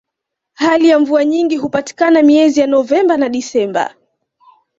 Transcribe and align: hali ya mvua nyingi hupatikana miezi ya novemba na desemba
hali 0.53 0.89
ya 0.89 0.99
mvua 0.99 1.25
nyingi 1.25 1.57
hupatikana 1.57 2.21
miezi 2.23 2.59
ya 2.59 2.67
novemba 2.67 3.17
na 3.17 3.29
desemba 3.29 3.95